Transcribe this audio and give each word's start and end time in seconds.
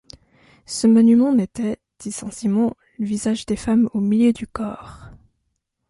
Ce 0.65 0.87
monument 0.87 1.31
mettait, 1.31 1.77
dit 1.99 2.11
Saint-Simon, 2.11 2.73
le 2.97 3.05
visage 3.05 3.45
des 3.45 3.55
femmes 3.55 3.87
au 3.93 3.99
milieu 3.99 4.33
du 4.33 4.47
corps. 4.47 5.11